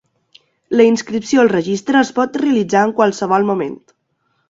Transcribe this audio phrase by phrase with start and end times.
[0.79, 3.83] La inscripció al Registre es pot realitzar en qualsevol moment.